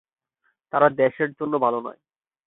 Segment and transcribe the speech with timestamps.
[0.73, 1.99] তারা দেশের জন্য ভাল নয়।